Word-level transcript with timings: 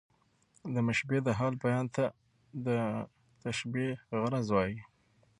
د 0.73 0.75
مشبه 0.87 1.17
د 1.27 1.29
حال 1.39 1.53
بیان 1.63 1.85
ته 1.95 2.05
د 2.65 2.67
تشبېه 3.41 3.91
غرض 4.19 4.47
وايي. 4.55 4.79